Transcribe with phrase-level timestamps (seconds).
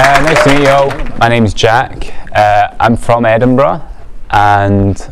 [0.00, 1.18] Uh, nice to meet you all.
[1.18, 2.14] My name's Jack.
[2.32, 3.82] Uh, I'm from Edinburgh
[4.30, 5.10] and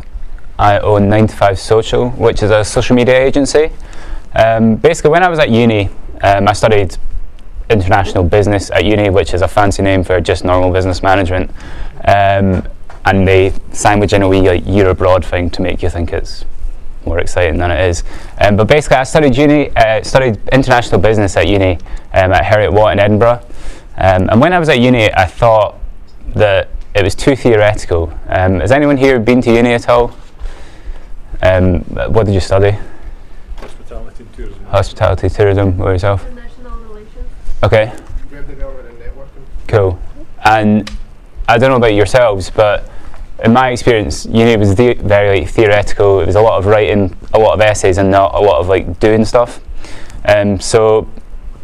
[0.57, 3.69] I own 95 Social, which is a social media agency.
[4.33, 5.89] Um, basically, when I was at uni,
[6.21, 6.95] um, I studied
[7.69, 11.51] international business at uni, which is a fancy name for just normal business management.
[12.05, 12.65] Um,
[13.03, 16.45] and they sandwich in a wee like, year abroad thing to make you think it's
[17.05, 18.05] more exciting than it is.
[18.39, 21.73] Um, but basically, I studied uni, uh, studied international business at uni
[22.13, 23.41] um, at Heriot Watt in Edinburgh.
[23.97, 25.75] Um, and when I was at uni, I thought
[26.35, 28.11] that it was too theoretical.
[28.27, 30.15] Um, has anyone here been to uni at all?
[31.41, 31.81] Um,
[32.11, 32.77] what did you study?
[33.57, 34.65] Hospitality and tourism.
[34.65, 36.25] Hospitality, tourism, or yourself?
[36.27, 37.29] International relations.
[37.63, 37.85] Okay,
[38.31, 39.43] Web development and networking.
[39.67, 39.99] cool.
[40.43, 40.89] And
[41.47, 42.89] I don't know about yourselves, but
[43.43, 46.19] in my experience, uni was the- very like, theoretical.
[46.21, 48.67] It was a lot of writing, a lot of essays, and not a lot of
[48.67, 49.59] like doing stuff.
[50.25, 51.07] Um, so,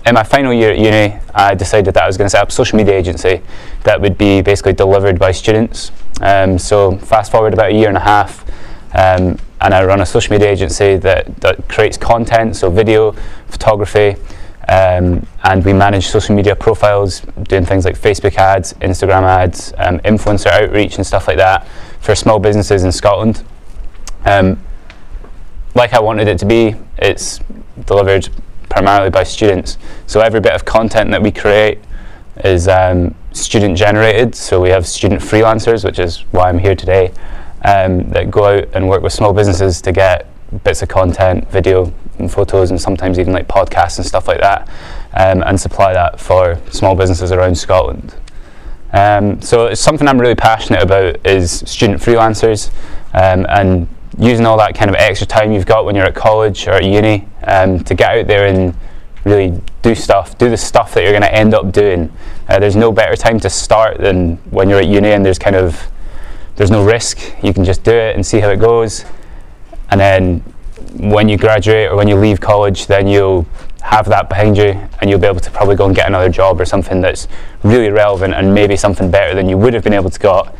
[0.05, 2.49] in my final year at uni, I decided that I was going to set up
[2.49, 3.41] a social media agency
[3.83, 5.91] that would be basically delivered by students.
[6.21, 8.47] Um, so, fast forward about a year and a half,
[8.93, 13.13] um, and I run a social media agency that, that creates content, so video,
[13.47, 14.17] photography,
[14.67, 19.99] um, and we manage social media profiles, doing things like Facebook ads, Instagram ads, um,
[19.99, 21.67] influencer outreach, and stuff like that
[22.01, 23.43] for small businesses in Scotland.
[24.25, 24.61] Um,
[25.75, 27.39] like I wanted it to be, it's
[27.85, 28.29] delivered
[28.73, 29.77] primarily by students.
[30.07, 31.77] So every bit of content that we create
[32.43, 34.33] is um, student generated.
[34.33, 37.11] So we have student freelancers, which is why I'm here today,
[37.63, 40.27] um, that go out and work with small businesses to get
[40.63, 44.67] bits of content, video, and photos, and sometimes even like podcasts and stuff like that,
[45.13, 48.15] um, and supply that for small businesses around Scotland.
[48.91, 52.71] Um, so it's something I'm really passionate about is student freelancers
[53.13, 56.67] um, and using all that kind of extra time you've got when you're at college
[56.67, 58.75] or at uni um, to get out there and
[59.25, 62.11] really do stuff, do the stuff that you're going to end up doing.
[62.47, 65.55] Uh, there's no better time to start than when you're at uni and there's kind
[65.55, 65.89] of
[66.55, 67.19] there's no risk.
[67.41, 69.05] You can just do it and see how it goes.
[69.89, 70.39] And then
[70.97, 73.47] when you graduate or when you leave college, then you'll
[73.81, 76.61] have that behind you and you'll be able to probably go and get another job
[76.61, 77.27] or something that's
[77.63, 80.55] really relevant and maybe something better than you would have been able to got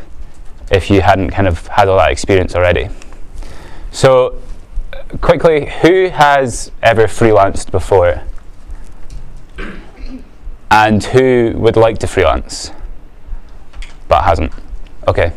[0.70, 2.88] if you hadn't kind of had all that experience already.
[3.94, 4.42] So,
[5.20, 8.22] quickly, who has ever freelanced before?
[10.68, 12.72] And who would like to freelance
[14.08, 14.52] but hasn't?
[15.06, 15.32] Okay.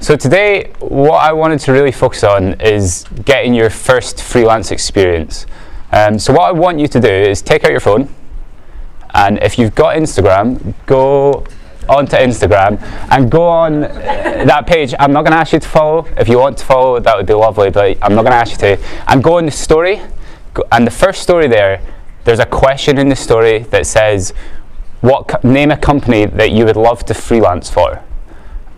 [0.00, 5.46] So today, what I wanted to really focus on is getting your first freelance experience.
[5.92, 8.12] Um, so what I want you to do is take out your phone,
[9.14, 11.46] and if you've got Instagram, go
[11.88, 12.80] onto Instagram
[13.10, 14.94] and go on that page.
[14.98, 16.06] I'm not going to ask you to follow.
[16.16, 18.52] If you want to follow, that would be lovely, but I'm not going to ask
[18.52, 18.82] you to.
[19.08, 20.00] And go on the story,
[20.72, 21.80] and the first story there,
[22.24, 24.32] there's a question in the story that says,
[25.00, 28.02] "What co- name a company that you would love to freelance for?"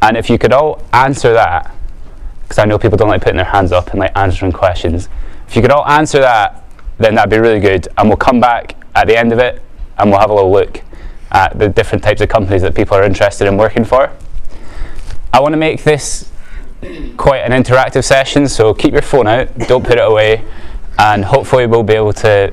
[0.03, 1.75] And if you could all answer that,
[2.43, 5.09] because I know people don't like putting their hands up and like answering questions.
[5.49, 6.65] If you could all answer that,
[6.99, 7.89] then that'd be really good.
[7.97, 9.63] And we'll come back at the end of it
[9.99, 10.83] and we'll have a little look
[11.31, 14.11] at the different types of companies that people are interested in working for.
[15.33, 16.31] I want to make this
[17.17, 20.45] quite an interactive session, so keep your phone out, don't put it away,
[20.99, 22.53] and hopefully we'll be able to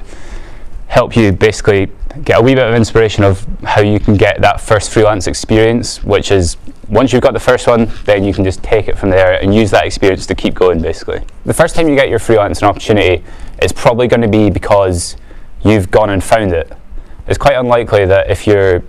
[0.87, 1.89] help you basically
[2.23, 6.03] get a wee bit of inspiration of how you can get that first freelance experience,
[6.03, 6.57] which is
[6.87, 9.53] once you've got the first one, then you can just take it from there and
[9.53, 11.21] use that experience to keep going basically.
[11.45, 13.23] The first time you get your freelancing opportunity,
[13.61, 15.17] it's probably going to be because
[15.63, 16.71] you've gone and found it.
[17.27, 18.83] It's quite unlikely that if you're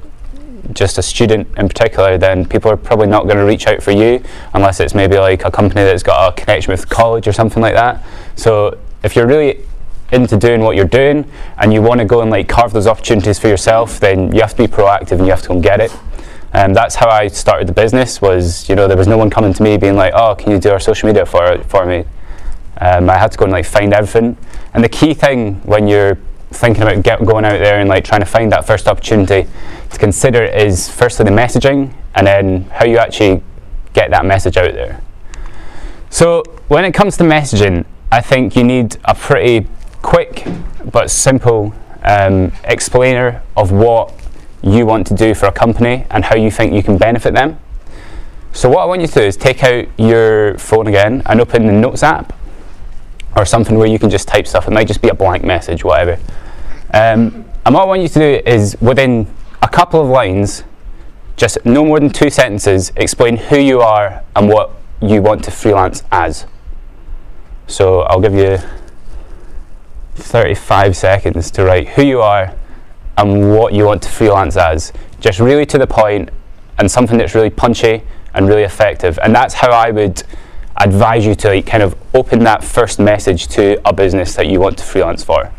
[0.73, 3.93] just a student in particular, then people are probably not going to reach out for
[3.93, 4.23] you
[4.55, 7.75] unless it's maybe like a company that's got a connection with college or something like
[7.75, 8.05] that.
[8.37, 9.61] So if you're really
[10.13, 13.39] into doing what you're doing and you want to go and like carve those opportunities
[13.39, 15.81] for yourself, then you have to be proactive and you have to go and get
[15.81, 15.93] it.
[16.53, 18.23] Um, that's how I started the business.
[18.23, 20.59] Was you know there was no one coming to me being like, oh, can you
[20.59, 22.05] do our social media for for me?
[22.81, 24.37] Um, I had to go and like find everything.
[24.75, 26.19] And the key thing when you're
[26.57, 29.49] thinking about get, going out there and like trying to find that first opportunity
[29.91, 33.43] to consider is firstly the messaging and then how you actually
[33.93, 35.01] get that message out there.
[36.11, 39.67] So when it comes to messaging, I think you need a pretty
[40.03, 40.47] quick
[40.91, 44.13] but simple um, explainer of what
[44.63, 47.59] you want to do for a company and how you think you can benefit them.
[48.53, 51.67] So what I want you to do is take out your phone again and open
[51.67, 52.33] the Notes app
[53.37, 54.67] or something where you can just type stuff.
[54.67, 56.19] It might just be a blank message, whatever.
[56.93, 59.27] Um, and what I want you to do is within
[59.63, 60.65] a couple of lines,
[61.37, 65.51] just no more than two sentences, explain who you are and what you want to
[65.51, 66.47] freelance as.
[67.67, 68.59] So I'll give you
[70.15, 72.55] 35 seconds to write who you are
[73.19, 74.93] and what you want to freelance as.
[75.21, 76.31] just really to the point
[76.79, 78.03] and something that's really punchy
[78.35, 79.19] and really effective.
[79.23, 80.23] And that's how I would
[80.77, 84.61] advise you to like, kind of open that first message to a business that you
[84.61, 85.51] want to freelance for.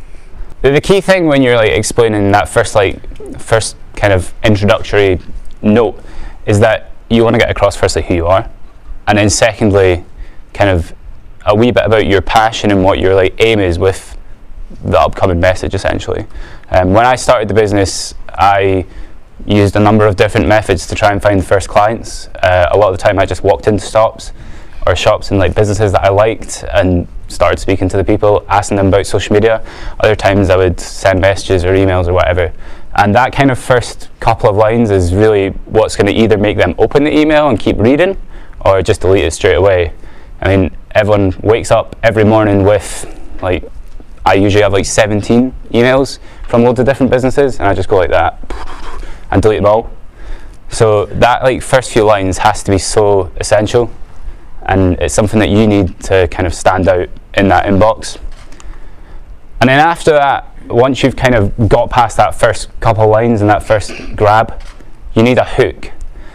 [0.62, 3.00] The, the key thing when you're like explaining that first like
[3.40, 5.20] first kind of introductory
[5.62, 6.02] note
[6.46, 8.50] is that you want to get across firstly who you are,
[9.08, 10.04] and then secondly,
[10.54, 10.94] kind of
[11.46, 14.18] a wee bit about your passion and what your like aim is with
[14.84, 16.26] the upcoming message essentially.
[16.72, 18.86] Um, when I started the business, I
[19.46, 22.28] used a number of different methods to try and find the first clients.
[22.28, 24.34] Uh, a lot of the time, I just walked into stops
[24.86, 28.78] or shops and like businesses that I liked and started speaking to the people, asking
[28.78, 29.66] them about social media.
[30.00, 32.54] Other times, I would send messages or emails or whatever.
[32.96, 36.58] And that kind of first couple of lines is really what's going to either make
[36.58, 38.18] them open the email and keep reading,
[38.62, 39.94] or just delete it straight away.
[40.42, 43.06] I mean, everyone wakes up every morning with
[43.42, 43.70] like
[44.26, 47.98] I usually have like 17 emails from loads of different businesses, and I just go
[47.98, 48.40] like that
[49.32, 49.90] and delete them all.
[50.70, 53.90] So that like first few lines has to be so essential,
[54.68, 58.18] and it's something that you need to kind of stand out in that inbox.
[59.62, 63.50] And then after that, once you've kind of got past that first couple lines and
[63.50, 64.62] that first grab,
[65.14, 65.92] you need a hook.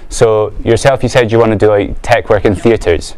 [0.09, 3.17] So yourself, you said you want to do like tech work in theatres.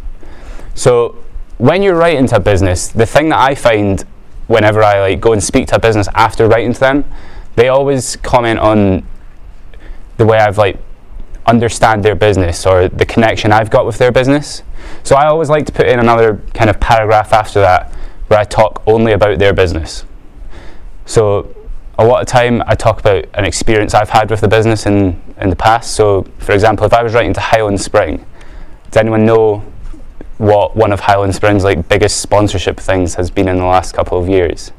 [0.75, 1.25] So
[1.59, 4.05] when you're writing to a business, the thing that I find
[4.47, 7.05] whenever I like go and speak to a business after writing to them,
[7.57, 9.07] they always comment on
[10.17, 10.79] the way I've like
[11.47, 14.63] understand their business or the connection I've got with their business.
[15.03, 17.93] So I always like to put in another kind of paragraph after that
[18.29, 20.05] where I talk only about their business.
[21.07, 21.55] So
[21.99, 25.21] a lot of time I talk about an experience I've had with the business in,
[25.41, 25.95] in the past.
[25.95, 28.25] So for example, if I was writing to Highland Spring,
[28.91, 29.65] does anyone know
[30.39, 34.19] what one of Highland Springs' like biggest sponsorship things has been in the last couple
[34.19, 34.73] of years?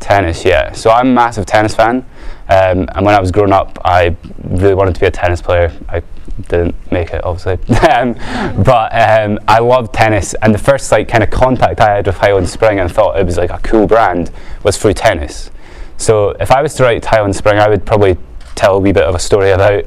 [0.00, 0.72] Tennis, yeah.
[0.72, 2.04] So I'm a massive tennis fan,
[2.48, 5.70] um, and when I was growing up, I really wanted to be a tennis player.
[5.88, 6.02] I
[6.48, 8.14] didn't make it, obviously, um,
[8.62, 10.34] but um, I love tennis.
[10.40, 13.26] And the first like kind of contact I had with Highland Spring and thought it
[13.26, 14.30] was like a cool brand
[14.62, 15.50] was through tennis.
[15.98, 18.16] So if I was to write Highland Spring, I would probably
[18.54, 19.84] tell a wee bit of a story about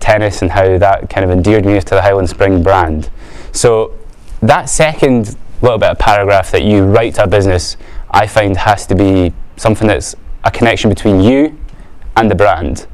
[0.00, 3.10] tennis and how that kind of endeared me to the Highland Spring brand.
[3.52, 3.96] So
[4.40, 7.76] that second little bit of paragraph that you write to a business,
[8.10, 11.56] I find has to be something that's a connection between you
[12.16, 12.86] and the brand.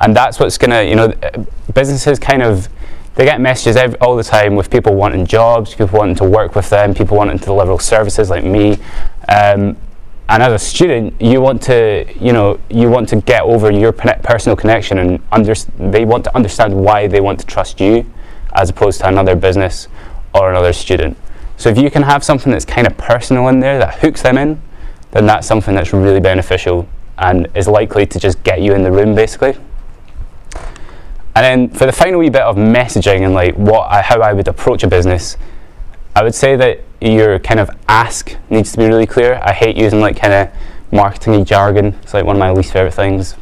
[0.00, 1.12] And that's what's going to, you know,
[1.74, 2.68] businesses kind of,
[3.14, 6.54] they get messages every, all the time with people wanting jobs, people wanting to work
[6.54, 8.78] with them, people wanting to deliver services like me.
[9.28, 9.76] Um,
[10.28, 13.92] and as a student, you want to, you know, you want to get over your
[13.92, 18.10] personal connection and under, they want to understand why they want to trust you
[18.54, 19.88] as opposed to another business
[20.34, 21.16] or another student.
[21.56, 24.38] So if you can have something that's kind of personal in there that hooks them
[24.38, 24.62] in,
[25.10, 26.88] then that's something that's really beneficial
[27.20, 29.56] and is likely to just get you in the room basically.
[31.36, 34.32] And then for the final wee bit of messaging and like what I, how I
[34.32, 35.36] would approach a business,
[36.16, 39.40] I would say that your kind of ask needs to be really clear.
[39.42, 40.48] I hate using like kind of
[40.92, 41.94] marketing jargon.
[42.02, 43.34] It's like one of my least favorite things.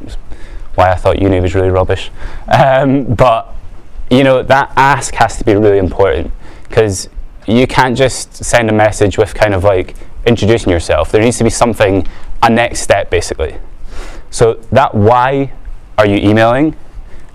[0.75, 2.11] Why I thought uni was really rubbish.
[2.49, 3.55] Um, but
[4.11, 6.33] you know that ask has to be really important
[6.69, 7.09] because
[7.47, 9.95] you can't just send a message with kind of like
[10.27, 11.11] introducing yourself.
[11.11, 12.07] There needs to be something,
[12.43, 13.59] a next step basically.
[14.31, 15.53] So that why
[15.97, 16.77] are you emailing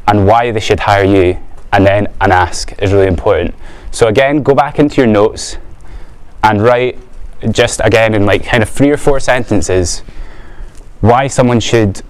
[0.08, 1.38] and why they should hire you
[1.72, 3.56] and then an ask is really important.
[3.92, 5.58] So again, go back into your notes
[6.44, 7.00] and write
[7.52, 10.00] just again in like kind of three or four sentences
[11.02, 12.02] why someone should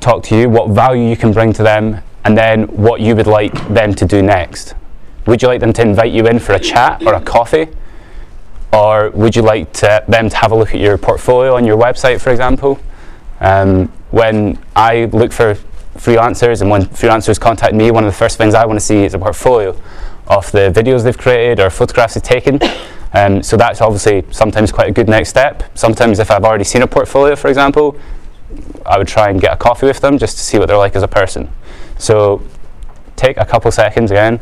[0.00, 3.26] talk to you, what value you can bring to them, and then what you would
[3.26, 4.74] like them to do next.
[5.26, 7.68] Would you like them to invite you in for a chat or a coffee?
[8.72, 11.76] Or would you like to, them to have a look at your portfolio on your
[11.76, 12.78] website, for example?
[13.40, 15.56] Um, when I look for
[15.96, 19.04] freelancers and when freelancers contact me, one of the first things I want to see
[19.04, 19.76] is a portfolio
[20.28, 22.60] of the videos they've created or photographs they've taken.
[23.12, 25.64] Um, so that's obviously sometimes quite a good next step.
[25.76, 27.98] Sometimes if I've already seen a portfolio, for example,
[28.86, 30.94] I would try and get a coffee with them just to see what they're like
[30.94, 31.50] as a person.
[31.98, 32.40] So
[33.16, 34.38] take a couple seconds again,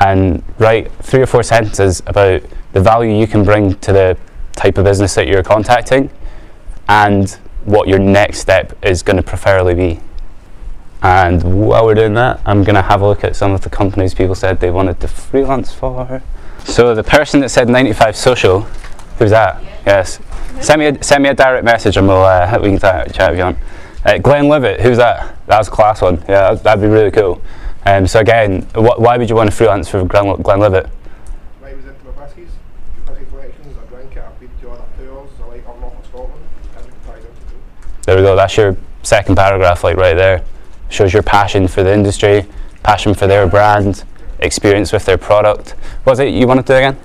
[0.00, 4.16] and write three or four sentences about the value you can bring to the
[4.56, 6.10] type of business that you're contacting
[6.88, 7.30] and
[7.64, 10.00] what your next step is going to preferably be.
[11.02, 13.70] And while we're doing that, I'm going to have a look at some of the
[13.70, 16.22] companies people said they wanted to freelance for.
[16.64, 18.62] So the person that said 95 social,
[19.18, 19.62] who's that?
[19.86, 20.18] Yes.
[20.60, 23.38] Send me a, send me a direct message and we'll uh, we can chat if
[23.38, 23.58] you want.
[24.04, 25.36] Uh, Glenlivet, who's that?
[25.46, 26.22] That was a class one.
[26.28, 27.40] Yeah, that'd be really cool.
[27.86, 30.90] Um, so again, wh- why would you want to freelance for Glen- Glenlivet?
[31.64, 32.50] I was into my whiskies,
[33.06, 36.06] whisky collections, I drank it, I've been to other tours, I like up north of
[36.06, 36.44] Scotland,
[36.76, 37.97] everything ties into it.
[38.08, 38.34] There we go.
[38.34, 40.42] That's your second paragraph, like right there.
[40.88, 42.46] shows your passion for the industry,
[42.82, 44.02] passion for their brand,
[44.38, 45.72] experience with their product.
[46.04, 46.96] What was it you wanted to do again?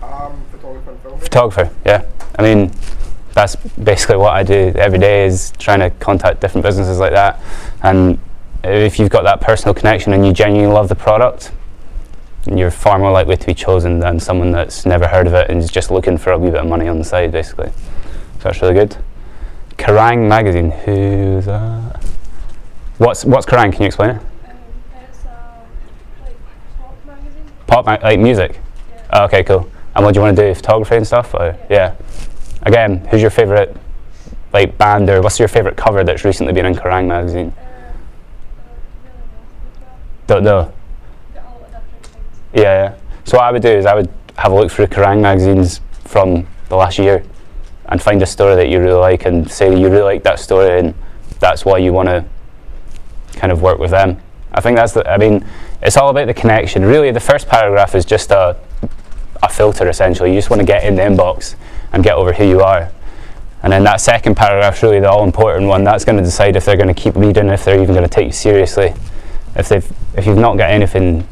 [0.00, 1.18] Um, photographer.
[1.18, 2.04] Photographer, yeah.
[2.38, 2.70] I mean,
[3.32, 7.40] that's basically what I do every day is trying to contact different businesses like that.
[7.82, 8.16] And
[8.62, 11.50] if you've got that personal connection and you genuinely love the product,
[12.46, 15.58] you're far more likely to be chosen than someone that's never heard of it and
[15.58, 17.70] is just looking for a wee bit of money on the side, basically.
[17.70, 18.96] So that's really good.
[19.78, 22.02] Kerrang magazine, who's that?
[22.98, 23.72] What's what's Kerrang?
[23.72, 24.16] Can you explain it?
[24.16, 24.22] Um,
[25.08, 25.66] it's a
[26.22, 26.36] like
[26.78, 27.42] pop magazine.
[27.66, 28.60] Pop, ma- like music.
[28.88, 29.08] Yeah.
[29.12, 29.70] Oh, okay, cool.
[29.94, 30.54] And what do you want to do?
[30.54, 31.34] Photography and stuff?
[31.34, 31.94] Or, yeah.
[32.62, 33.76] Again, who's your favorite
[34.52, 37.52] like band or what's your favorite cover that's recently been in Kerrang magazine?
[37.56, 37.92] Uh, uh.
[40.26, 40.72] Don't know.
[41.34, 42.16] Got a lot of different things.
[42.54, 42.94] Yeah, yeah.
[43.24, 46.46] So what I would do is I would have a look through Kerrang magazines from
[46.68, 47.22] the last year
[47.88, 50.78] and find a story that you really like and say you really like that story
[50.78, 50.94] and
[51.40, 52.24] that's why you want to
[53.34, 54.20] kind of work with them.
[54.52, 55.44] I think that's the, I mean,
[55.82, 56.84] it's all about the connection.
[56.84, 58.56] Really, the first paragraph is just a,
[59.42, 60.30] a filter essentially.
[60.30, 61.54] You just want to get in the inbox
[61.92, 62.90] and get over who you are.
[63.62, 65.84] And then that second paragraph is really the all important one.
[65.84, 68.14] That's going to decide if they're going to keep reading, if they're even going to
[68.14, 68.94] take you seriously.
[69.54, 71.26] If they've, if you've not got anything,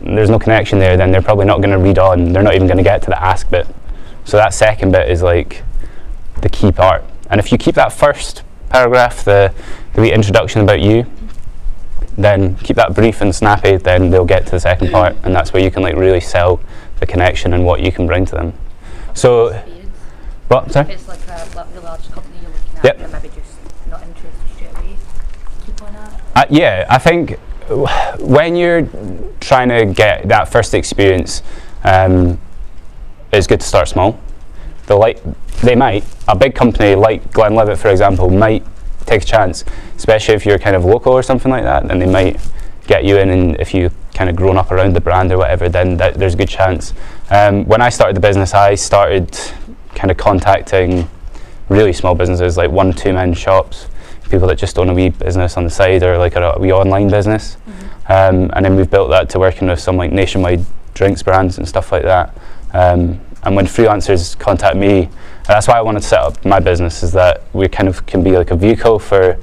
[0.00, 2.32] there's no connection there, then they're probably not going to read on.
[2.32, 3.66] They're not even going to get to the ask bit.
[4.24, 5.62] So that second bit is like
[6.42, 7.04] the key part.
[7.30, 9.52] And if you keep that first paragraph, the,
[9.94, 11.06] the wee introduction about you,
[12.16, 15.52] then keep that brief and snappy, then they'll get to the second part, and that's
[15.52, 16.60] where you can like really sell
[17.00, 18.52] the connection and what you can bring to them.
[19.14, 19.90] So, experience.
[20.48, 20.72] what?
[20.72, 20.84] Sorry?
[20.86, 22.98] If it's like a like, really large company you're looking at, Yep.
[23.00, 23.56] you're maybe just
[23.88, 24.96] not interested straight away.
[25.66, 26.20] Keep on that.
[26.36, 27.38] Uh, yeah, I think
[27.68, 27.86] w-
[28.20, 28.88] when you're
[29.40, 31.42] trying to get that first experience,
[31.82, 32.38] um,
[33.32, 34.20] it's good to start small.
[34.86, 35.20] The like,
[35.62, 38.64] they might a big company like Glenlivet, for example, might
[39.06, 39.64] take a chance,
[39.96, 41.86] especially if you're kind of local or something like that.
[41.86, 42.40] Then they might
[42.86, 45.68] get you in, and if you kind of grown up around the brand or whatever,
[45.68, 46.94] then that, there's a good chance.
[47.30, 49.38] Um, when I started the business, I started
[49.94, 51.08] kind of contacting
[51.68, 53.88] really small businesses like one, two man shops,
[54.30, 57.08] people that just own a wee business on the side or like a, wee online
[57.08, 57.56] business.
[58.08, 61.66] Um, and then we've built that to working with some like nationwide drinks brands and
[61.66, 62.36] stuff like that.
[62.72, 65.08] Um, and when freelancers contact me,
[65.46, 68.06] and that's why I wanted to set up my business is that we kind of
[68.06, 69.38] can be like a vehicle for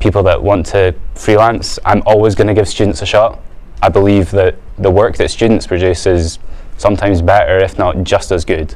[0.00, 1.78] people that want to freelance.
[1.84, 3.40] I'm always going to give students a shot.
[3.80, 6.40] I believe that the work that students produce is
[6.78, 8.74] sometimes better, if not just as good,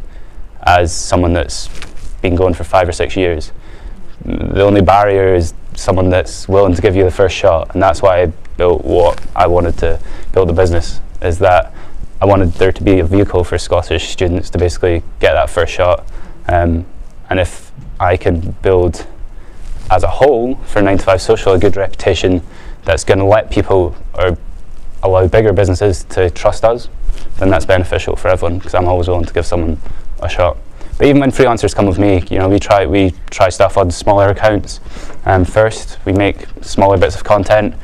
[0.62, 1.68] as someone that's
[2.22, 3.50] been going for five or six years.
[4.24, 8.00] The only barrier is someone that's willing to give you the first shot, and that's
[8.00, 10.00] why I built what I wanted to
[10.32, 11.00] build the business.
[11.20, 11.74] Is that
[12.20, 15.72] I wanted there to be a vehicle for Scottish students to basically get that first
[15.72, 16.06] shot,
[16.48, 16.86] um,
[17.28, 19.06] and if I can build
[19.90, 22.42] as a whole for 9 to 5 social a good reputation
[22.84, 24.38] that's going to let people or
[25.02, 26.88] allow bigger businesses to trust us,
[27.38, 29.78] then that's beneficial for everyone because I'm always willing to give someone
[30.20, 30.56] a shot.
[30.98, 33.90] But even when freelancers come with me, you know, we try we try stuff on
[33.90, 34.80] smaller accounts
[35.24, 35.98] um, first.
[36.04, 37.74] We make smaller bits of content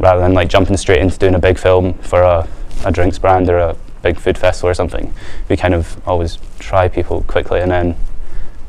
[0.00, 2.48] rather than like jumping straight into doing a big film for a,
[2.84, 5.12] a drinks brand or a big food festival or something.
[5.48, 7.96] We kind of always try people quickly and then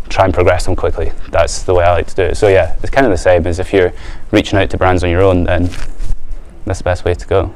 [0.09, 1.11] try and progress them quickly.
[1.29, 2.35] That's the way I like to do it.
[2.35, 3.93] So yeah, it's kind of the same as if you're
[4.31, 5.69] reaching out to brands on your own, then
[6.65, 7.53] that's the best way to go.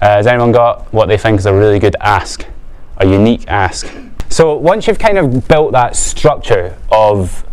[0.00, 2.44] Uh, has anyone got what they think is a really good ask,
[2.98, 3.86] a unique ask?
[4.28, 7.44] So once you've kind of built that structure of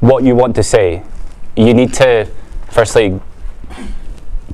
[0.00, 1.04] what you want to say,
[1.56, 2.26] you need to
[2.70, 3.20] firstly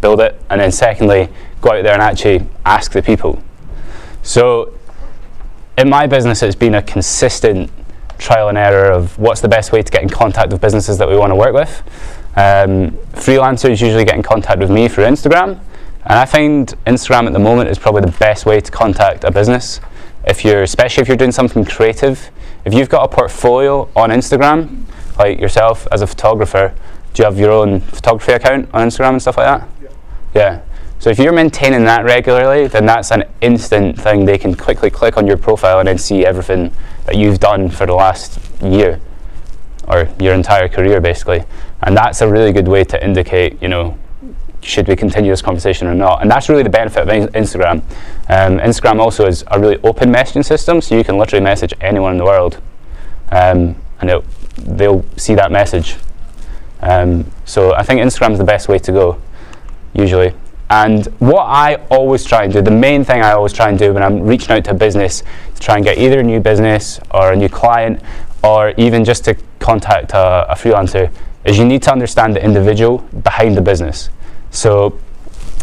[0.01, 1.29] build it, and then secondly
[1.61, 3.43] go out there and actually ask the people.
[4.27, 4.77] So
[5.79, 7.71] in my business, it's been a consistent
[8.19, 11.09] trial and error of what's the best way to get in contact with businesses that
[11.09, 11.83] we want to work with.
[12.35, 15.61] Um, freelancers usually get in contact with me through Instagram,
[16.05, 19.31] and I find Instagram at the moment is probably the best way to contact a
[19.31, 19.81] business.
[20.25, 22.31] If you're, especially if you're doing something creative,
[22.65, 24.87] if you've got a portfolio on Instagram,
[25.19, 26.75] like yourself as a photographer,
[27.15, 29.69] do you have your own photography account on Instagram and stuff like that?
[29.81, 29.89] Yeah.
[30.35, 30.63] Yeah.
[30.99, 34.25] So if you're maintaining that regularly, then that's an instant thing.
[34.25, 36.73] They can quickly click on your profile and then see everything
[37.05, 39.01] that you've done for the last year
[39.87, 41.45] or your entire career, basically.
[41.83, 43.97] And that's a really good way to indicate, you know,
[44.63, 46.23] should we continue this conversation or not?
[46.23, 47.83] And that's really the benefit of in- Instagram.
[48.29, 52.13] Um, Instagram also is a really open messaging system, so you can literally message anyone
[52.13, 52.61] in the world,
[53.31, 54.23] um, and
[54.59, 55.97] they'll see that message.
[56.81, 59.23] Um, so I think Instagram is the best way to go,
[59.95, 60.35] usually.
[60.69, 63.95] And what I always try and do, the main thing I always try and do
[63.95, 65.23] when I'm reaching out to a business
[65.55, 68.03] to try and get either a new business or a new client
[68.43, 71.11] or even just to contact a, a freelancer,
[71.45, 74.11] is you need to understand the individual behind the business.
[74.51, 74.99] So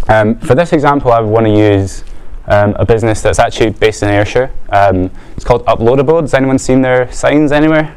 [0.07, 2.03] um, for this example, I want to use
[2.47, 4.51] um, a business that's actually based in Ayrshire.
[4.69, 6.21] Um, it's called Uploadable.
[6.21, 7.95] Has anyone seen their signs anywhere?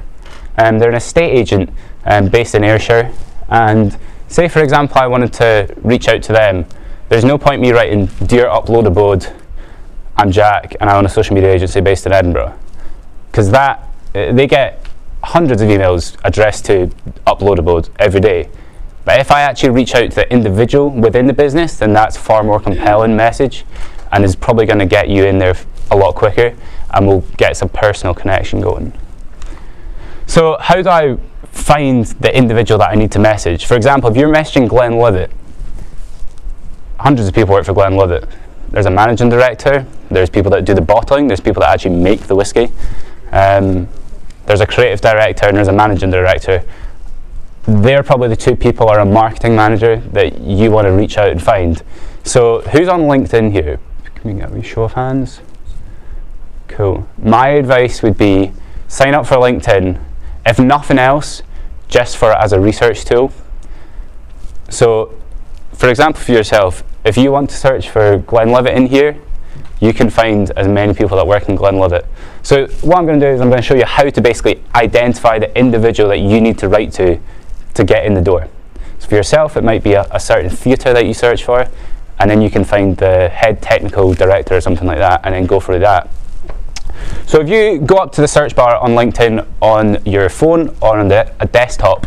[0.59, 1.71] Um, they're an estate agent
[2.05, 3.13] um, based in Ayrshire.
[3.49, 3.97] And
[4.29, 6.67] say, for example, I wanted to reach out to them.
[7.09, 9.33] There's no point me writing, Dear Uploadable,
[10.17, 12.59] I'm Jack and I own a social media agency based in Edinburgh.
[13.31, 14.85] Because that, uh, they get
[15.23, 16.89] hundreds of emails addressed to
[17.25, 18.49] Uploadable every day.
[19.05, 22.43] But if I actually reach out to the individual within the business, then that's far
[22.43, 23.65] more compelling message
[24.11, 25.55] and is probably going to get you in there
[25.93, 26.57] a lot quicker
[26.93, 28.93] and we'll get some personal connection going.
[30.27, 31.19] So how do I
[31.53, 33.67] find the individual that I need to message?
[33.67, 35.31] For example, if you're messaging Glenlivet,
[36.99, 38.29] hundreds of people work for Glenlivet.
[38.71, 42.23] There's a managing director, there's people that do the bottling, there's people that actually make
[42.23, 42.71] the whiskey.
[43.33, 43.89] Um,
[44.47, 46.65] there's a creative director and there's a managing director.
[47.67, 51.31] They're probably the two people or a marketing manager that you want to reach out
[51.31, 51.83] and find.
[52.25, 53.81] So who's on LinkedIn here?
[54.15, 55.41] Can we get a wee show of hands?
[56.69, 57.09] Cool.
[57.19, 58.53] My advice would be
[58.89, 60.01] sign up for LinkedIn.
[60.45, 61.43] If nothing else,
[61.89, 63.33] just for it as a research tool.
[64.69, 65.15] So,
[65.77, 69.17] for example, for yourself, if you want to search for Glenlivet in here,
[69.81, 72.07] you can find as many people that work in Glenlivet.
[72.43, 74.63] So, what I'm going to do is I'm going to show you how to basically
[74.75, 77.19] identify the individual that you need to write to
[77.75, 78.49] to get in the door.
[78.99, 81.69] So, for yourself, it might be a, a certain theatre that you search for,
[82.19, 85.45] and then you can find the head technical director or something like that, and then
[85.47, 86.09] go through that.
[87.27, 90.99] So if you go up to the search bar on LinkedIn on your phone or
[90.99, 92.07] on the, a desktop,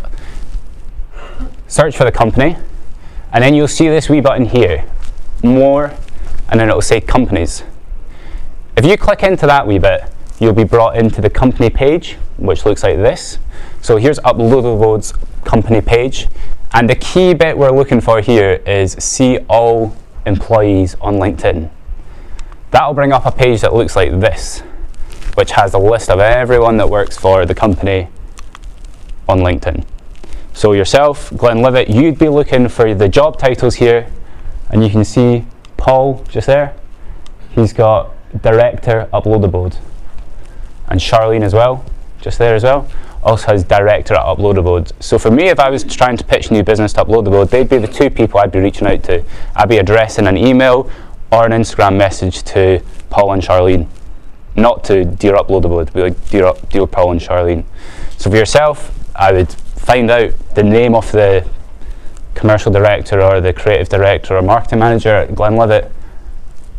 [1.68, 2.56] search for the company,
[3.32, 4.84] and then you'll see this wee button here,
[5.42, 5.94] more,
[6.48, 7.62] and then it'll say companies.
[8.76, 10.02] If you click into that wee bit,
[10.38, 13.38] you'll be brought into the company page, which looks like this.
[13.82, 16.28] So here's Uploadable's company page,
[16.72, 19.96] and the key bit we're looking for here is see all
[20.26, 21.70] employees on LinkedIn.
[22.70, 24.62] That'll bring up a page that looks like this
[25.34, 28.08] which has a list of everyone that works for the company
[29.28, 29.84] on LinkedIn.
[30.60, 34.06] So yourself, Glenlivet, you'd be looking for the job titles here,
[34.68, 35.46] and you can see
[35.78, 36.74] Paul just there.
[37.52, 39.74] He's got Director Uploadable.
[40.88, 41.82] And Charlene as well,
[42.20, 42.86] just there as well,
[43.22, 44.92] also has Director at Uploadable.
[45.02, 47.78] So for me, if I was trying to pitch new business to Uploadable, they'd be
[47.78, 49.24] the two people I'd be reaching out to.
[49.56, 50.90] I'd be addressing an email
[51.32, 53.88] or an Instagram message to Paul and Charlene
[54.56, 57.64] not to Dear Uploadable, it'd be like Dear, Dear Paul and Charlene.
[58.18, 61.46] So for yourself, I would find out the name of the
[62.34, 65.90] commercial director or the creative director or marketing manager at Glenlivet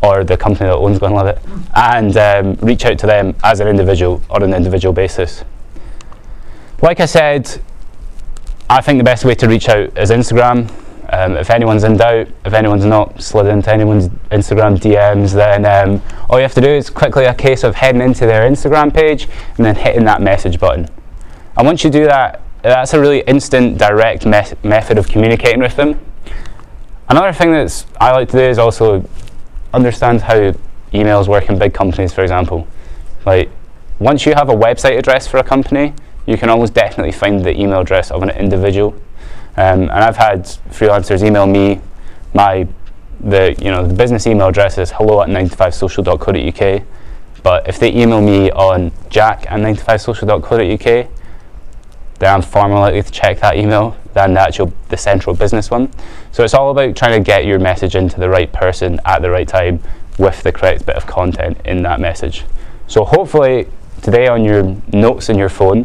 [0.02, 1.38] or the company that owns Glenlivet
[1.74, 5.44] and um, reach out to them as an individual on an individual basis.
[6.80, 7.60] Like I said,
[8.68, 10.70] I think the best way to reach out is Instagram.
[11.10, 16.02] Um, if anyone's in doubt, if anyone's not slid into anyone's Instagram DMs, then um,
[16.30, 19.28] all you have to do is quickly a case of heading into their Instagram page
[19.56, 20.88] and then hitting that message button.
[21.56, 25.76] And once you do that, that's a really instant, direct me- method of communicating with
[25.76, 26.00] them.
[27.08, 29.08] Another thing that I like to do is also
[29.74, 30.52] understand how
[30.92, 32.66] emails work in big companies, for example.
[33.26, 33.50] Like,
[33.98, 35.94] once you have a website address for a company,
[36.26, 38.94] you can almost definitely find the email address of an individual.
[39.56, 41.80] Um, and I've had freelancers email me
[42.34, 42.66] my
[43.20, 46.82] the you know the business email address is hello at 95social.co.uk.
[47.42, 51.08] But if they email me on jack at 95social.co.uk,
[52.22, 55.72] then I'm far more likely to check that email than the actual the central business
[55.72, 55.90] one.
[56.30, 59.30] So it's all about trying to get your message into the right person at the
[59.30, 59.82] right time
[60.18, 62.44] with the correct bit of content in that message.
[62.86, 63.66] So hopefully
[64.02, 65.84] today on your notes in your phone,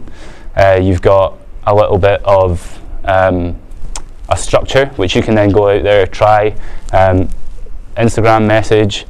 [0.55, 3.59] uh, you've got a little bit of um,
[4.29, 6.49] a structure which you can then go out there try
[6.93, 7.29] um,
[7.95, 9.07] Instagram message.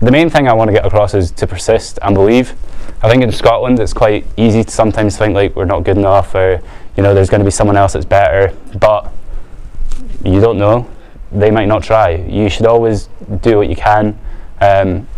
[0.00, 2.54] The main thing I want to get across is to persist and believe.
[3.02, 6.34] I think in Scotland it's quite easy to sometimes think like we're not good enough
[6.34, 6.60] or
[6.96, 9.10] you know there's going to be someone else that's better, but
[10.24, 10.90] you don't know.
[11.32, 12.10] They might not try.
[12.10, 13.08] You should always
[13.40, 14.18] do what you can.
[14.60, 15.08] Um,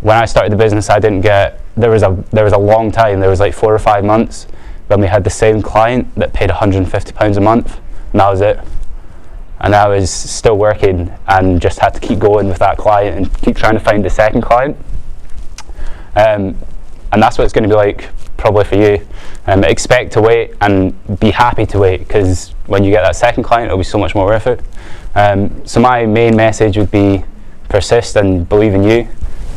[0.00, 2.90] when I started the business, I didn't get there was a there was a long
[2.90, 3.20] time.
[3.20, 4.46] There was like four or five months
[4.88, 7.80] when we had the same client that paid 150 pounds a month,
[8.12, 8.58] and that was it.
[9.60, 13.42] And I was still working and just had to keep going with that client and
[13.42, 14.76] keep trying to find the second client.
[16.14, 16.56] Um,
[17.12, 19.06] and that's what it's going to be like probably for you.
[19.46, 23.42] Um, expect to wait and be happy to wait because when you get that second
[23.42, 24.60] client, it'll be so much more worth it.
[25.14, 27.24] Um, so my main message would be
[27.68, 29.08] persist and believe in you.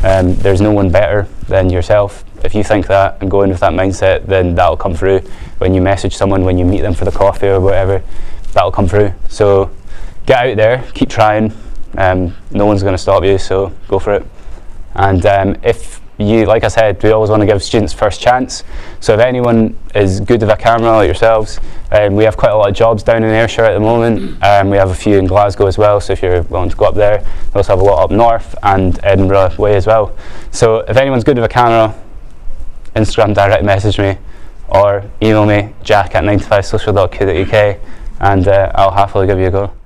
[0.04, 2.26] Um, there's no one better than yourself.
[2.44, 5.20] If you think that and go in with that mindset, then that'll come through
[5.60, 8.02] when you message someone, when you meet them for the coffee or whatever.
[8.54, 9.14] That'll come through.
[9.30, 9.70] So
[10.26, 11.54] get out there, keep trying.
[11.98, 14.26] Um, no one's going to stop you, so go for it.
[14.96, 18.64] And um, if you, like I said, we always want to give students first chance.
[19.00, 21.60] So if anyone is good with a camera like yourselves,
[21.92, 24.42] um, we have quite a lot of jobs down in Ayrshire at the moment.
[24.44, 26.86] Um, we have a few in Glasgow as well, so if you're willing to go
[26.86, 27.20] up there,
[27.54, 30.16] we also have a lot up north and Edinburgh way as well.
[30.52, 31.96] So if anyone's good with a camera,
[32.96, 34.18] Instagram direct message me
[34.68, 37.80] or email me jack at 95social.co.uk
[38.20, 39.81] and uh, I'll happily give you a go.